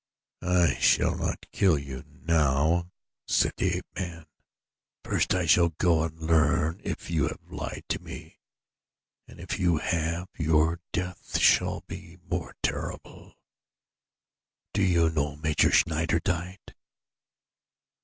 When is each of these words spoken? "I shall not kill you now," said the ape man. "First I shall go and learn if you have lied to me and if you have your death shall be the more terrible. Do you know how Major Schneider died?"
"I 0.41 0.77
shall 0.79 1.15
not 1.15 1.45
kill 1.51 1.77
you 1.77 2.03
now," 2.07 2.89
said 3.27 3.51
the 3.57 3.77
ape 3.77 3.85
man. 3.95 4.25
"First 5.03 5.35
I 5.35 5.45
shall 5.45 5.69
go 5.77 6.01
and 6.01 6.19
learn 6.19 6.81
if 6.83 7.11
you 7.11 7.27
have 7.27 7.39
lied 7.51 7.83
to 7.89 8.01
me 8.01 8.39
and 9.27 9.39
if 9.39 9.59
you 9.59 9.77
have 9.77 10.27
your 10.39 10.79
death 10.91 11.37
shall 11.37 11.81
be 11.81 12.15
the 12.15 12.35
more 12.35 12.55
terrible. 12.63 13.35
Do 14.73 14.81
you 14.81 15.11
know 15.11 15.35
how 15.35 15.35
Major 15.35 15.71
Schneider 15.71 16.19
died?" 16.19 16.73